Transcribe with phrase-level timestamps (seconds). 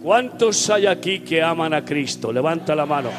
[0.00, 2.32] ¿Cuántos hay aquí que aman a Cristo?
[2.32, 3.10] Levanta la mano.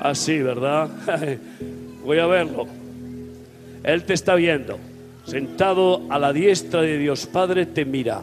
[0.00, 0.90] Así, ¿verdad?
[2.04, 2.66] Voy a verlo.
[3.82, 4.78] Él te está viendo.
[5.24, 8.20] Sentado a la diestra de Dios Padre te mira.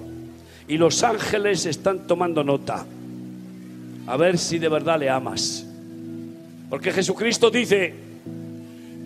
[0.67, 2.85] Y los ángeles están tomando nota.
[4.05, 5.65] A ver si de verdad le amas.
[6.69, 7.95] Porque Jesucristo dice,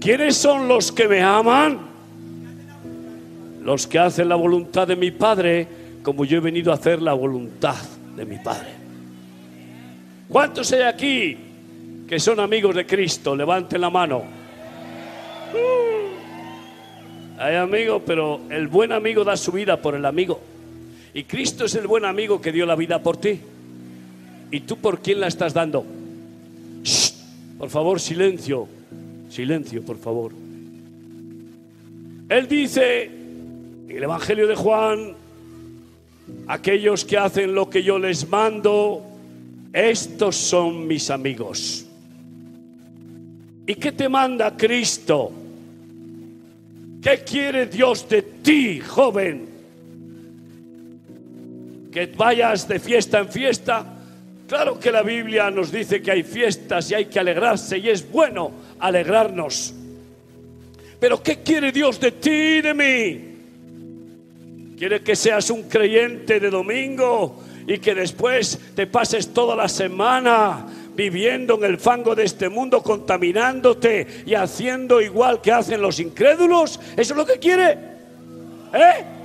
[0.01, 1.79] ¿quiénes son los que me aman?
[3.61, 5.78] Los que hacen la voluntad de mi Padre,
[6.09, 7.75] como yo he venido a hacer la voluntad
[8.15, 8.69] de mi Padre.
[10.27, 11.37] ¿Cuántos hay aquí
[12.07, 13.35] que son amigos de Cristo?
[13.35, 14.23] Levanten la mano.
[15.53, 20.41] Uh, hay amigos, pero el buen amigo da su vida por el amigo.
[21.13, 23.39] Y Cristo es el buen amigo que dio la vida por ti.
[24.49, 25.85] ¿Y tú por quién la estás dando?
[27.59, 28.67] por favor, silencio.
[29.29, 30.31] Silencio, por favor.
[32.29, 35.19] Él dice en el Evangelio de Juan,
[36.47, 39.03] aquellos que hacen lo que yo les mando,
[39.71, 41.85] estos son mis amigos.
[43.67, 45.31] ¿Y qué te manda Cristo?
[47.01, 49.47] ¿Qué quiere Dios de ti, joven?
[51.91, 53.85] Que vayas de fiesta en fiesta.
[54.47, 58.11] Claro que la Biblia nos dice que hay fiestas y hay que alegrarse y es
[58.11, 59.75] bueno alegrarnos.
[60.99, 63.28] Pero ¿qué quiere Dios de ti y de mí?
[64.79, 70.65] Quiere que seas un creyente de domingo y que después te pases toda la semana
[70.95, 76.79] viviendo en el fango de este mundo, contaminándote y haciendo igual que hacen los incrédulos.
[76.95, 77.77] ¿Eso es lo que quiere?
[78.73, 79.18] ¿Eh?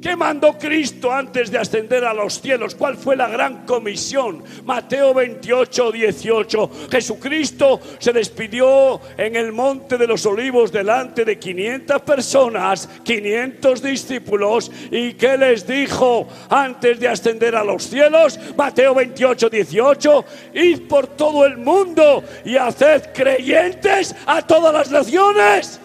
[0.00, 2.74] ¿Qué mandó Cristo antes de ascender a los cielos?
[2.74, 4.44] ¿Cuál fue la gran comisión?
[4.64, 6.70] Mateo 28, 18.
[6.90, 14.70] Jesucristo se despidió en el monte de los olivos delante de 500 personas, 500 discípulos.
[14.90, 18.38] ¿Y qué les dijo antes de ascender a los cielos?
[18.54, 20.24] Mateo 28, 18.
[20.54, 25.80] Id por todo el mundo y haced creyentes a todas las naciones.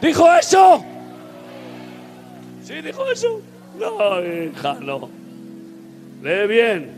[0.00, 0.97] ¿Dijo eso?
[2.68, 3.40] ¿Sí dijo eso?
[3.78, 5.08] No, hija, no.
[6.22, 6.90] Lee bien.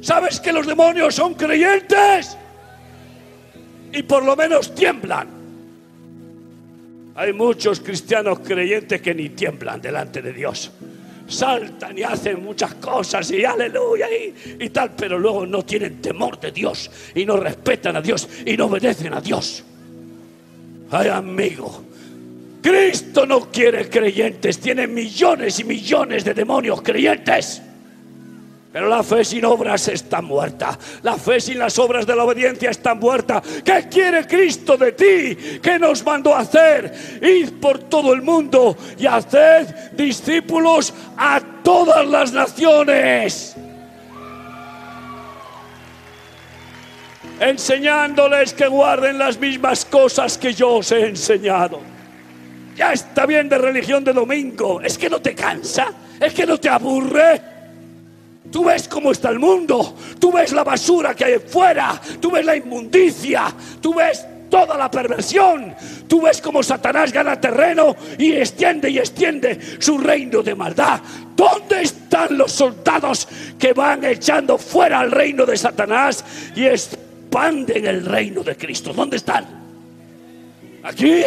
[0.00, 2.38] ¿Sabes que los demonios son creyentes?
[3.92, 5.26] Y por lo menos tiemblan.
[7.16, 10.70] Hay muchos cristianos creyentes que ni tiemblan delante de Dios.
[11.26, 14.06] Saltan y hacen muchas cosas y aleluya
[14.60, 18.56] y, tal, pero luego no tienen temor de Dios y no respetan a Dios y
[18.56, 19.64] no obedecen a Dios.
[20.92, 21.82] Ay, amigo,
[22.66, 27.62] Cristo no quiere creyentes, tiene millones y millones de demonios creyentes.
[28.72, 30.76] Pero la fe sin obras está muerta.
[31.04, 33.40] La fe sin las obras de la obediencia está muerta.
[33.64, 35.60] ¿Qué quiere Cristo de ti?
[35.62, 36.92] ¿Qué nos mandó a hacer?
[37.22, 43.54] Id por todo el mundo y haced discípulos a todas las naciones.
[47.38, 51.95] Enseñándoles que guarden las mismas cosas que yo os he enseñado.
[52.76, 54.80] Ya está bien de religión de domingo.
[54.82, 55.92] Es que no te cansa.
[56.20, 57.40] Es que no te aburre.
[58.52, 59.96] Tú ves cómo está el mundo.
[60.20, 62.00] Tú ves la basura que hay fuera.
[62.20, 63.52] Tú ves la inmundicia.
[63.80, 65.74] Tú ves toda la perversión.
[66.06, 71.00] Tú ves cómo Satanás gana terreno y extiende y extiende su reino de maldad.
[71.34, 73.26] ¿Dónde están los soldados
[73.58, 78.92] que van echando fuera al reino de Satanás y expanden el reino de Cristo?
[78.92, 79.46] ¿Dónde están?
[80.82, 81.24] ¿Aquí?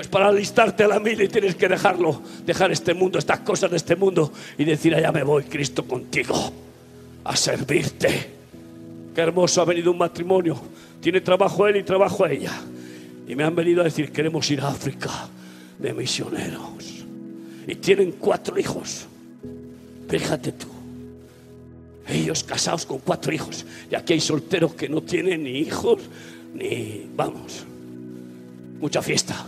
[0.00, 3.70] Pues para alistarte a la mil y tienes que dejarlo, dejar este mundo, estas cosas
[3.70, 6.50] de este mundo y decir, allá me voy, Cristo, contigo,
[7.22, 8.30] a servirte.
[9.14, 10.58] Qué hermoso ha venido un matrimonio.
[11.02, 12.50] Tiene trabajo él y trabajo ella.
[13.28, 15.10] Y me han venido a decir, queremos ir a África
[15.78, 17.04] de misioneros.
[17.66, 19.04] Y tienen cuatro hijos.
[20.08, 20.68] Fíjate tú.
[22.08, 23.66] Ellos casados con cuatro hijos.
[23.90, 26.00] Y aquí hay solteros que no tienen ni hijos,
[26.54, 27.66] ni, vamos,
[28.80, 29.46] mucha fiesta.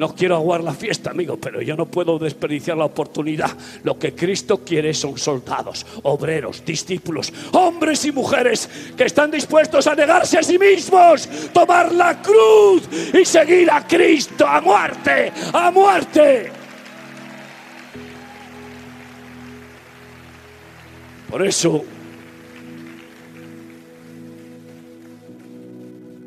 [0.00, 3.50] No quiero aguar la fiesta, amigo, pero yo no puedo desperdiciar la oportunidad.
[3.84, 8.66] Lo que Cristo quiere son soldados, obreros, discípulos, hombres y mujeres
[8.96, 14.46] que están dispuestos a negarse a sí mismos, tomar la cruz y seguir a Cristo
[14.46, 16.50] a muerte, a muerte.
[21.28, 21.84] Por eso,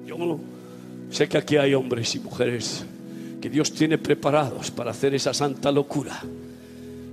[0.06, 0.39] yo
[1.09, 2.86] sé que aquí hay hombres y mujeres
[3.44, 6.24] que Dios tiene preparados para hacer esa santa locura,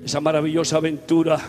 [0.04, 1.40] esa maravillosa aventura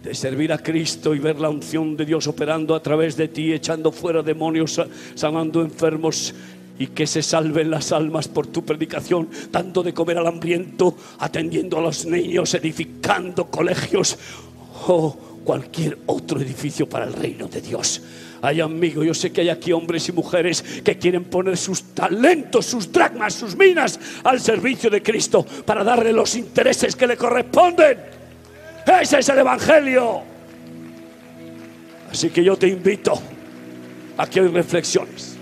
[0.00, 3.52] de servir a Cristo y ver la unción de Dios operando a través de ti,
[3.52, 4.80] echando fuera demonios,
[5.16, 6.32] sanando enfermos
[6.78, 11.78] y que se salven las almas por tu predicación, dando de comer al hambriento, atendiendo
[11.78, 14.16] a los niños, edificando colegios.
[14.86, 18.02] O cualquier otro edificio para el reino de Dios.
[18.42, 22.66] Ay, amigo, yo sé que hay aquí hombres y mujeres que quieren poner sus talentos,
[22.66, 27.96] sus dracmas, sus minas al servicio de Cristo para darle los intereses que le corresponden.
[29.00, 30.22] Ese es el Evangelio.
[32.10, 33.14] Así que yo te invito
[34.16, 35.36] a que hoy reflexiones.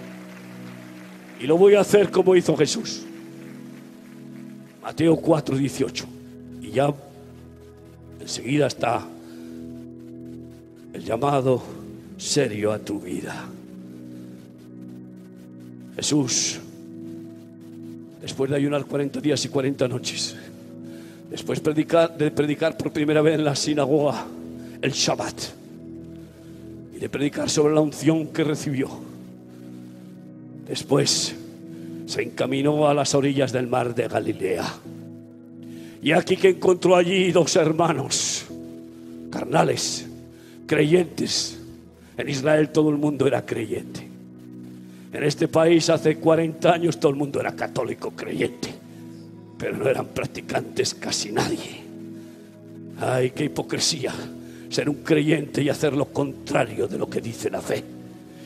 [1.41, 3.05] Y lo voy a hacer como hizo Jesús.
[4.83, 6.07] Mateo 4, 18.
[6.61, 6.93] Y ya
[8.21, 9.07] enseguida está
[10.95, 11.61] el llamado
[12.17, 13.45] serio a tu vida.
[15.97, 16.59] Jesús,
[18.23, 20.37] después de ayunar 40 días y 40 noches,
[21.31, 24.25] después de predicar por primera vez en la sinagoga
[24.81, 25.35] el Shabbat
[26.97, 28.89] y de predicar sobre la unción que recibió,
[30.69, 31.35] después
[32.07, 34.65] se encaminó a las orillas del mar de Galilea.
[36.03, 38.45] Y aquí que encontró allí dos hermanos
[39.31, 40.04] carnales,
[40.67, 41.59] creyentes,
[42.17, 44.09] en Israel todo el mundo era creyente.
[45.13, 48.69] En este país hace 40 años todo el mundo era católico creyente,
[49.59, 51.83] pero no eran practicantes casi nadie.
[53.01, 54.13] Ay, qué hipocresía
[54.71, 57.85] ser un creyente y hacer lo contrario de lo que dice la fe.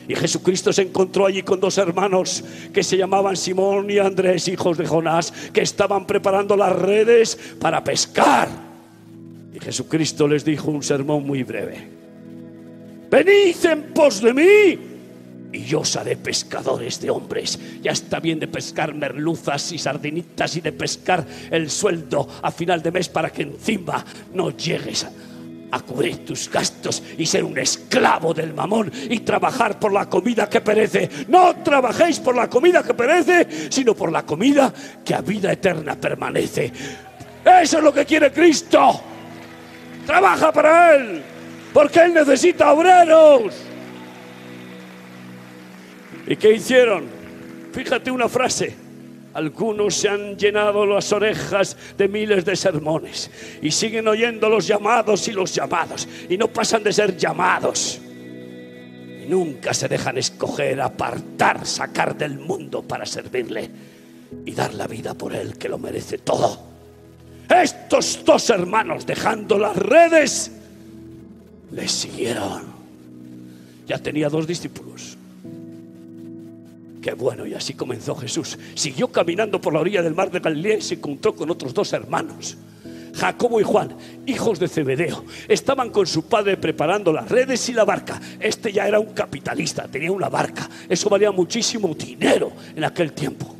[0.07, 2.43] Y Jesucristo se encontró allí con dos hermanos
[2.73, 7.83] que se llamaban Simón y Andrés, hijos de Jonás, que estaban preparando las redes para
[7.83, 8.47] pescar.
[9.53, 11.98] Y Jesucristo les dijo un sermón muy breve
[13.09, 14.89] venid en pos de mí
[15.51, 17.59] y yo os pescadores de hombres.
[17.81, 22.81] Ya está bien de pescar merluzas y sardinitas y de pescar el sueldo a final
[22.81, 25.05] de mes para que encima no llegues
[25.71, 30.49] a, cubrir tus gastos y ser un esclavo del mamón y trabajar por la comida
[30.49, 31.09] que perece.
[31.27, 34.73] No trabajéis por la comida que perece, sino por la comida
[35.03, 36.71] que a vida eterna permanece.
[37.61, 39.01] Eso es lo que quiere Cristo.
[40.05, 41.23] Trabaja para Él
[41.73, 43.53] porque Él necesita obreros.
[46.27, 47.05] ¿Y qué hicieron?
[47.71, 48.75] Fíjate una frase.
[49.33, 53.29] Algunos se han llenado las orejas de miles de sermones
[53.61, 58.01] y siguen oyendo los llamados y los llamados y no pasan de ser llamados.
[59.23, 63.69] Y nunca se dejan escoger, apartar, sacar del mundo para servirle
[64.45, 66.59] y dar la vida por él que lo merece todo.
[67.49, 70.51] Estos dos hermanos dejando las redes
[71.71, 72.63] le siguieron.
[73.87, 75.17] Ya tenía dos discípulos.
[77.01, 78.57] Qué bueno, y así comenzó Jesús.
[78.75, 81.93] Siguió caminando por la orilla del mar de Galilea y se encontró con otros dos
[81.93, 82.57] hermanos.
[83.15, 83.95] Jacobo y Juan,
[84.25, 88.19] hijos de Zebedeo, estaban con su padre preparando las redes y la barca.
[88.39, 90.69] Este ya era un capitalista, tenía una barca.
[90.87, 93.55] Eso valía muchísimo dinero en aquel tiempo.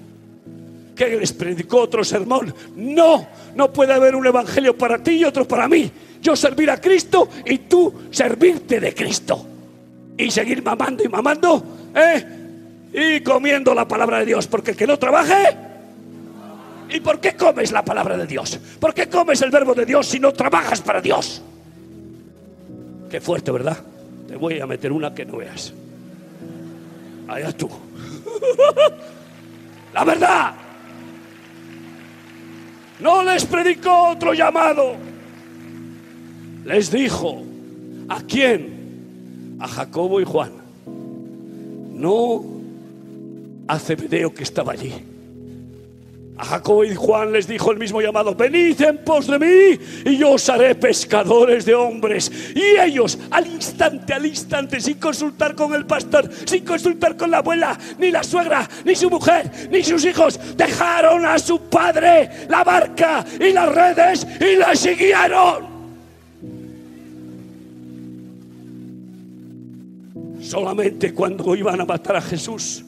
[0.96, 2.54] ¿Qué les predicó otro sermón?
[2.76, 5.90] No, no puede haber un evangelio para ti y otro para mí
[6.22, 9.46] yo servir a Cristo y tú servirte de Cristo.
[10.18, 11.64] Y seguir mamando y mamando,
[11.96, 12.26] ¿eh?
[12.92, 15.58] Y comiendo la palabra de Dios, porque el que no trabaje.
[16.90, 18.60] ¿Y por qué comes la palabra de Dios?
[18.80, 21.42] ¿Por qué comes el verbo de Dios si no trabajas para Dios?
[23.10, 23.78] Qué fuerte, ¿verdad?
[24.28, 25.74] Te voy a meter una que no veas.
[27.28, 27.70] Allá tú.
[29.94, 30.54] la verdad.
[33.00, 35.09] No les predicó otro llamado
[36.70, 37.42] les dijo,
[38.10, 39.58] ¿a quién?
[39.60, 40.52] A Jacobo y Juan.
[41.96, 42.44] No
[43.68, 44.94] a Zebedeo que estaba allí.
[46.38, 50.18] A Jacobo y Juan les dijo el mismo llamado, venid en pos de mí y
[50.18, 52.32] yo os haré pescadores de hombres.
[52.54, 57.40] Y ellos al instante, al instante, sin consultar con el pastor, sin consultar con la
[57.40, 62.64] abuela, ni la suegra, ni su mujer, ni sus hijos, dejaron a su padre la
[62.64, 65.69] barca y las redes y la siguieron.
[70.50, 72.84] Solamente cuando iban a matar a Jesús,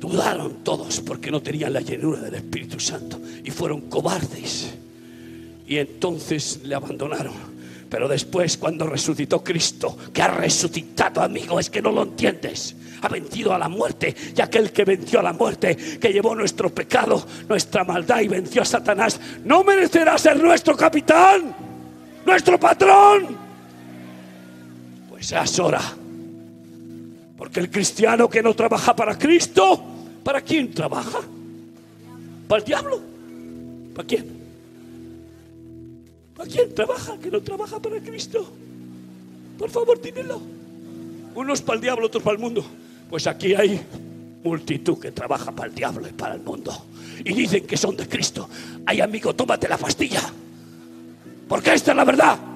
[0.00, 4.74] dudaron todos porque no tenían la llenura del Espíritu Santo y fueron cobardes.
[5.68, 7.34] Y entonces le abandonaron.
[7.88, 12.74] Pero después, cuando resucitó Cristo, que ha resucitado, amigo, es que no lo entiendes.
[13.00, 14.16] Ha vencido a la muerte.
[14.36, 18.62] Y aquel que venció a la muerte, que llevó nuestro pecado, nuestra maldad y venció
[18.62, 21.54] a Satanás, no merecerá ser nuestro capitán,
[22.26, 23.43] nuestro patrón
[25.24, 25.80] seas hora.
[27.36, 29.82] Porque el cristiano que no trabaja para Cristo,
[30.22, 31.20] ¿para quién trabaja?
[32.46, 33.00] ¿Para el diablo?
[33.94, 34.26] ¿Para quién?
[36.36, 38.46] ¿Para quién trabaja que no trabaja para Cristo?
[39.58, 40.40] Por favor, dímelo.
[41.34, 42.64] Unos para el diablo, otros para el mundo.
[43.08, 43.80] Pues aquí hay
[44.44, 46.72] multitud que trabaja para el diablo y para el mundo.
[47.24, 48.48] Y dicen que son de Cristo.
[48.86, 50.22] Ay, amigo, tómate la pastilla.
[51.48, 52.53] Porque esta es la verdad.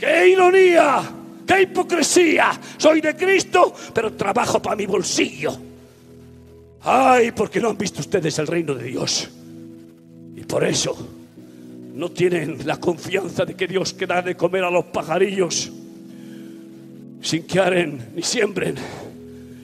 [0.00, 1.02] ¡Qué ironía!
[1.46, 2.58] ¡Qué hipocresía!
[2.78, 5.54] Soy de Cristo, pero trabajo para mi bolsillo.
[6.80, 9.28] Ay, porque no han visto ustedes el reino de Dios.
[10.34, 10.96] Y por eso
[11.94, 15.70] no tienen la confianza de que Dios que da de comer a los pajarillos
[17.20, 18.76] sin que aren ni siembren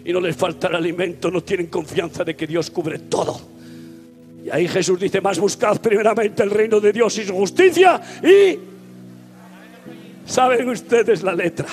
[0.05, 3.41] y no les falta el alimento, no tienen confianza de que Dios cubre todo.
[4.45, 8.76] Y ahí Jesús dice, más buscad primeramente el reino de Dios y su justicia y...
[10.27, 11.69] Saben ustedes la letra,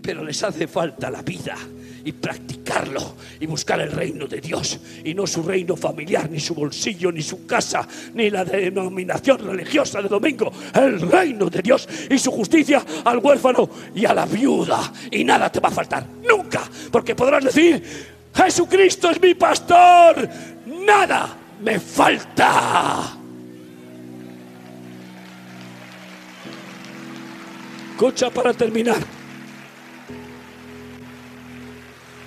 [0.00, 1.56] pero les hace falta la vida
[2.04, 6.54] y practicarlo y buscar el reino de Dios y no su reino familiar, ni su
[6.54, 12.18] bolsillo, ni su casa, ni la denominación religiosa de domingo, el reino de Dios y
[12.18, 16.62] su justicia al huérfano y a la viuda y nada te va a faltar, nunca,
[16.92, 17.82] porque podrás decir,
[18.34, 20.28] Jesucristo es mi pastor,
[20.66, 23.23] nada me falta.
[27.94, 28.96] Escucha para terminar.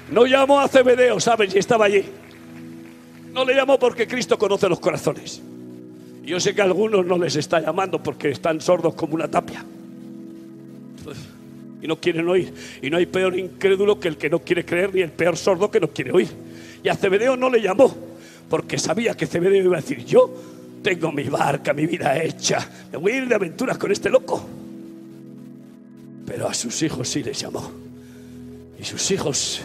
[0.09, 1.53] No llamó a Cebedeo, ¿sabes?
[1.53, 2.05] Y estaba allí.
[3.33, 5.41] No le llamó porque Cristo conoce los corazones.
[6.23, 9.65] Yo sé que a algunos no les está llamando porque están sordos como una tapia.
[11.81, 12.53] Y no quieren oír.
[12.81, 15.69] Y no hay peor incrédulo que el que no quiere creer, ni el peor sordo
[15.69, 16.29] que no quiere oír.
[16.81, 17.93] Y a Cebedeo no le llamó
[18.49, 20.33] porque sabía que Cebedeo iba a decir: Yo
[20.81, 22.65] tengo mi barca, mi vida hecha.
[22.89, 24.56] Me voy a ir de aventuras con este loco.
[26.27, 27.71] Pero a sus hijos sí les llamó.
[28.77, 29.61] Y sus hijos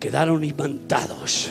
[0.00, 1.50] quedaron imantados,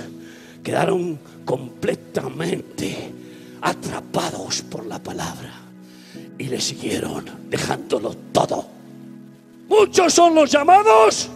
[0.64, 3.14] quedaron completamente
[3.62, 5.54] atrapados por la palabra
[6.40, 8.68] y le siguieron dejándolo todo.
[9.70, 11.30] Muchos son los llamados,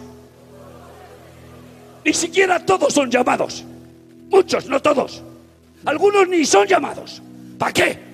[2.04, 3.64] ni siquiera todos son llamados.
[4.30, 5.22] Muchos, no todos.
[5.84, 7.22] Algunos ni son llamados.
[7.56, 8.11] ¿Para qué?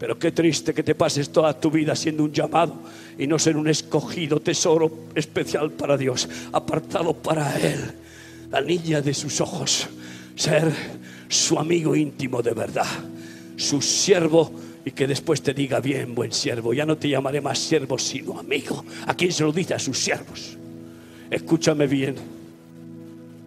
[0.00, 2.74] Pero qué triste que te pases toda tu vida siendo un llamado
[3.18, 7.92] y no ser un escogido tesoro especial para Dios, apartado para Él,
[8.50, 9.88] la niña de sus ojos,
[10.34, 10.72] ser
[11.28, 12.86] su amigo íntimo de verdad,
[13.56, 14.50] su siervo
[14.86, 18.38] y que después te diga bien, buen siervo, ya no te llamaré más siervo sino
[18.38, 18.82] amigo.
[19.06, 19.74] ¿A quién se lo dice?
[19.74, 20.56] A sus siervos.
[21.30, 22.14] Escúchame bien.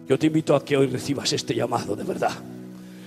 [0.08, 2.53] Yo te invito a que hoy recibas este llamado de verdad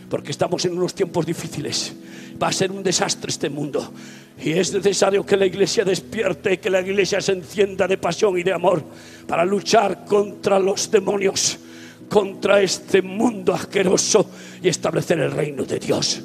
[0.09, 1.93] porque estamos en unos tiempos difíciles.
[2.41, 3.91] Va a ser un desastre este mundo.
[4.43, 8.43] Y es necesario que la iglesia despierte, que la iglesia se encienda de pasión y
[8.43, 8.83] de amor
[9.27, 11.57] para luchar contra los demonios,
[12.07, 14.29] contra este mundo asqueroso
[14.61, 16.21] y establecer el reino de Dios.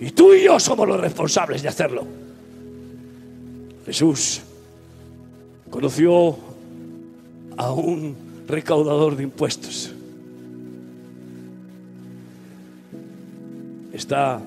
[0.00, 2.06] Y tú y yo somos los responsables de hacerlo.
[3.86, 4.42] Jesús
[5.70, 6.36] conoció
[7.56, 8.14] a un
[8.46, 9.95] recaudador de impuestos
[13.96, 14.42] Está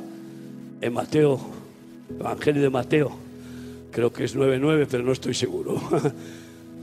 [0.79, 1.39] en Mateo,
[2.19, 3.11] Evangelio de Mateo,
[3.89, 5.81] creo que es 9.9, pero no estoy seguro.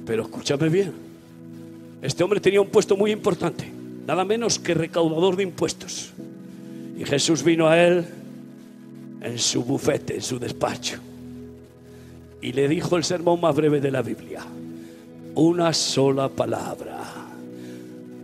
[0.04, 0.92] Pero escúchame bien,
[2.00, 3.68] este hombre tenía un puesto muy importante,
[4.06, 6.12] nada menos que recaudador de impuestos.
[6.96, 8.04] Y Jesús vino a él
[9.20, 10.98] en su bufete, en su despacho,
[12.40, 14.44] y le dijo el sermón más breve de la Biblia,
[15.34, 17.02] una sola palabra,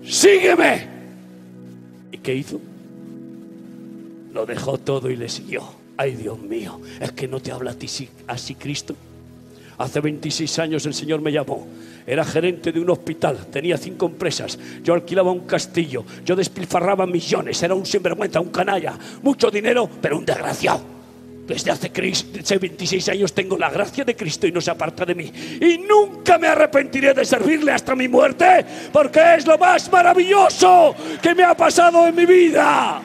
[0.05, 0.87] sígueme.
[2.13, 2.61] ¿Y qué hizo?
[4.33, 5.63] Lo dejó todo y le siguió.
[5.97, 7.77] Ay, Dios mío, es que no te habla
[8.27, 8.95] así Cristo.
[9.79, 11.67] Hace 26 años el Señor me llamó.
[12.07, 17.63] Era gerente de un hospital, tenía cinco empresas, yo alquilaba un castillo, yo despilfarraba millones,
[17.63, 20.81] era un sinvergüenza, un canalla, mucho dinero, pero un desgraciado.
[21.47, 21.93] Desde hace,
[22.41, 25.33] hace 26 años tengo la gracia de Cristo y no se aparta de mí.
[25.61, 31.35] Y nunca me arrepentiré de servirle hasta mi muerte, porque es lo más maravilloso que
[31.35, 33.03] me ha pasado en mi vida.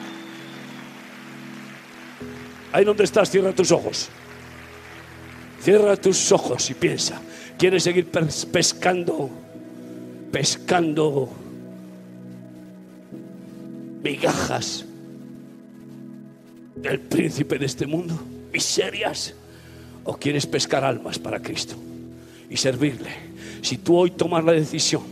[2.72, 4.08] Ahí donde estás, cierra tus ojos.
[5.60, 7.20] Cierra tus ojos y piensa.
[7.58, 8.08] ¿Quieres seguir
[8.52, 9.30] pescando?
[10.30, 11.30] Pescando
[14.02, 14.84] migajas
[16.76, 18.18] del príncipe de este mundo,
[18.52, 19.34] miserias,
[20.04, 21.74] o quieres pescar almas para Cristo
[22.48, 23.10] y servirle.
[23.62, 25.02] Si tú hoy tomas la decisión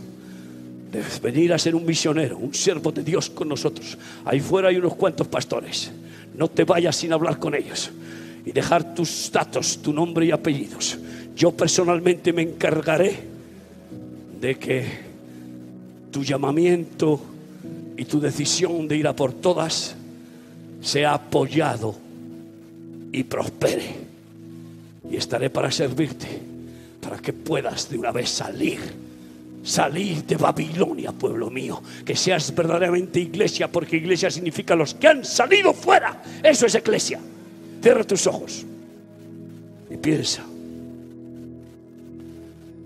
[0.91, 4.77] de venir a ser un misionero, un siervo de Dios con nosotros, ahí fuera hay
[4.77, 5.91] unos cuantos pastores
[6.37, 7.91] no te vayas sin hablar con ellos
[8.45, 10.97] y dejar tus datos, tu nombre y apellidos.
[11.35, 13.15] Yo personalmente me encargaré
[14.39, 14.85] de que
[16.11, 17.19] tu llamamiento
[17.97, 19.95] y tu decisión de ir a por todas
[20.79, 21.95] sea apoyado
[23.11, 24.07] y prospere.
[25.09, 26.27] Y estaré para servirte,
[27.01, 28.79] para que puedas de una vez salir
[29.67, 35.25] Salir de Babilonia, pueblo mío, que seas verdaderamente iglesia, porque iglesia significa los que han
[35.25, 36.23] salido fuera.
[36.41, 37.19] Eso es iglesia.
[37.81, 38.65] Cierra tus ojos
[39.91, 40.45] y piensa.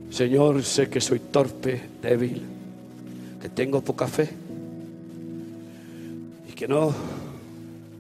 [0.10, 2.42] Señor, sé que soy torpe, débil,
[3.40, 4.30] que tengo poca fe
[6.50, 6.92] y que no,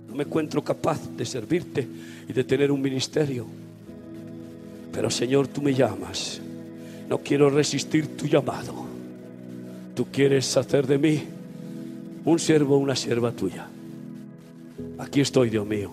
[0.09, 1.87] no me encuentro capaz de servirte
[2.27, 3.45] y de tener un ministerio.
[4.91, 6.41] Pero Señor, tú me llamas.
[7.11, 8.73] No quiero resistir tu llamado.
[9.93, 11.21] Tú quieres hacer de mí
[12.23, 13.67] un siervo, una sierva tuya.
[14.97, 15.91] Aquí estoy, Dios mío.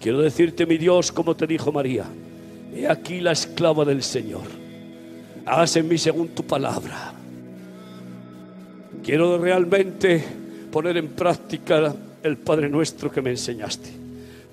[0.00, 2.06] Quiero decirte, mi Dios, como te dijo María,
[2.74, 4.42] he aquí la esclava del Señor
[5.46, 7.14] Hágase en mí según tu palabra.
[9.04, 10.20] Quiero realmente
[10.72, 13.88] poner en práctica el Padre nuestro que me enseñaste.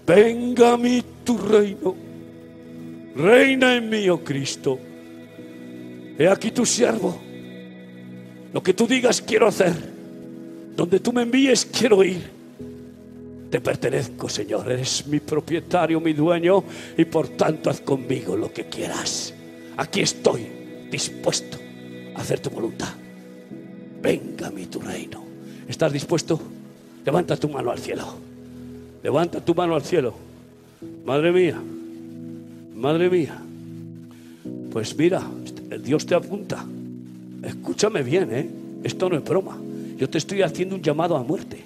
[0.06, 1.96] Venga a mí tu reino.
[3.16, 4.91] Reina en mí, oh Cristo.
[6.18, 7.20] He aquí tu siervo.
[8.54, 9.74] Lo que tú digas quiero hacer.
[10.76, 12.42] Donde tú me envíes quiero ir.
[13.50, 14.72] Te pertenezco, Señor.
[14.72, 16.64] Eres mi propietario, mi dueño.
[16.98, 19.34] Y por tanto haz conmigo lo que quieras.
[19.78, 20.48] Aquí estoy
[20.90, 21.58] dispuesto
[22.16, 22.94] a hacer tu voluntad.
[24.02, 25.24] Venga a mí tu reino.
[25.68, 26.40] ¿Estás dispuesto?
[27.06, 28.06] Levanta tu mano al cielo.
[29.04, 30.14] Levanta tu mano al cielo.
[31.06, 31.62] Madre mía,
[32.76, 33.42] madre mía.
[34.72, 35.22] Pues mira,
[35.84, 36.66] Dios te apunta.
[37.44, 38.50] Escúchame bien, ¿eh?
[38.84, 39.58] Esto no es broma.
[39.98, 41.64] Yo te estoy haciendo un llamado a muerte.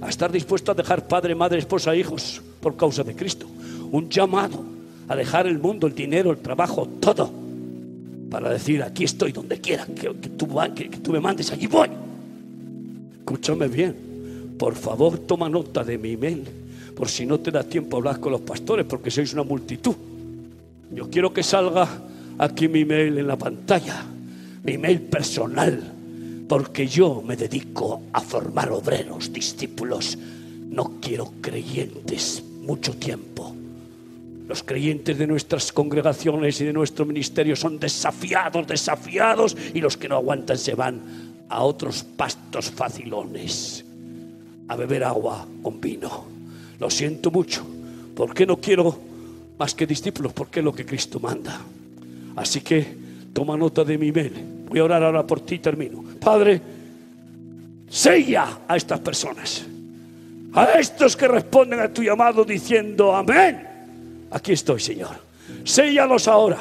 [0.00, 3.46] A estar dispuesto a dejar padre, madre, esposa, hijos por causa de Cristo.
[3.90, 4.62] Un llamado
[5.08, 7.46] a dejar el mundo, el dinero, el trabajo, todo
[8.30, 11.88] para decir, aquí estoy donde quiera que, tú, que, tú me mandes, allí voy.
[13.18, 13.94] Escúchame bien,
[14.58, 16.44] por favor toma nota de mi email,
[16.94, 19.94] por si no te da tiempo a hablar con los pastores, porque sois una multitud.
[20.90, 21.88] Yo quiero que salga
[22.38, 24.04] aquí mi email en la pantalla,
[24.62, 25.92] mi email personal,
[26.48, 30.16] porque yo me dedico a formar obreros, discípulos.
[30.70, 33.54] No quiero creyentes mucho tiempo.
[34.48, 40.08] Los creyentes de nuestras congregaciones y de nuestro ministerio son desafiados, desafiados, y los que
[40.08, 41.00] no aguantan se van
[41.48, 43.84] a otros pastos facilones,
[44.68, 46.26] a beber agua con vino.
[46.78, 47.66] Lo siento mucho,
[48.14, 49.05] porque no quiero
[49.58, 51.60] más que discípulos, porque es lo que Cristo manda.
[52.36, 52.86] Así que
[53.32, 54.32] toma nota de mi email.
[54.68, 56.04] Voy a orar ahora por ti y termino.
[56.20, 56.60] Padre,
[57.88, 59.64] sella a estas personas,
[60.52, 63.66] a estos que responden a tu llamado diciendo amén
[64.30, 65.16] Aquí estoy, Señor.
[65.64, 66.58] Séllalos ahora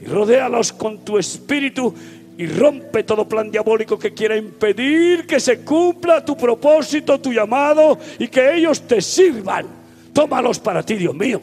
[0.00, 1.94] y rodéalos con tu espíritu
[2.36, 7.98] y rompe todo plan diabólico que quiera impedir que se cumpla tu propósito, tu llamado
[8.18, 9.66] y que ellos te sirvan.
[10.12, 11.40] Tómalos para ti, Dios mío.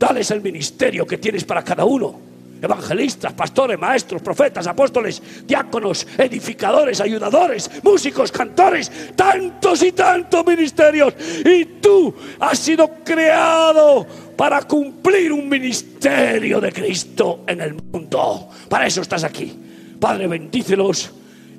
[0.00, 2.30] Dales el ministerio que tienes para cada uno
[2.62, 11.14] evangelistas, pastores, maestros, profetas, apóstoles, diáconos, edificadores, ayudadores, músicos, cantores, tantos y tantos ministerios.
[11.44, 18.48] Y tú has sido creado para cumplir un ministerio de Cristo en el mundo.
[18.70, 19.54] Para eso estás aquí.
[20.00, 21.10] Padre, bendícelos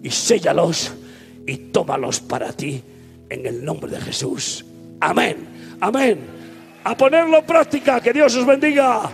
[0.01, 0.93] y séllalos
[1.45, 2.81] y tómalos para ti
[3.29, 4.65] en el nombre de Jesús.
[4.99, 5.47] Amén.
[5.79, 6.40] Amén.
[6.83, 7.99] A ponerlo en práctica.
[8.01, 9.11] Que Dios os bendiga.